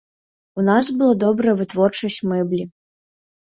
У 0.61 0.65
нас 0.69 0.89
было 1.01 1.13
добрая 1.25 1.55
вытворчасць 1.61 2.19
мэблі. 2.33 2.63